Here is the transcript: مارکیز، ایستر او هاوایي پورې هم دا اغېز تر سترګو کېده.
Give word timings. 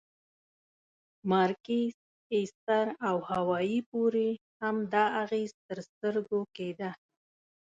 مارکیز، 1.29 1.93
ایستر 2.35 2.87
او 3.07 3.17
هاوایي 3.29 3.79
پورې 3.89 4.29
هم 4.61 4.75
دا 4.93 5.05
اغېز 5.23 5.51
تر 5.67 5.77
سترګو 5.87 6.39
کېده. 6.55 6.91